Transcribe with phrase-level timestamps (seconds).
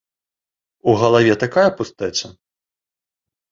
[0.93, 2.27] У галаве такая пустэча.